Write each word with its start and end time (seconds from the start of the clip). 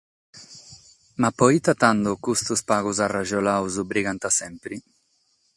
Ma 1.21 1.29
pro 1.37 1.47
ite 1.57 1.73
tando 1.83 2.19
custos 2.25 2.59
pagos 2.71 2.97
arrajolados 3.05 3.75
brigant 3.91 4.21
semper? 4.39 4.73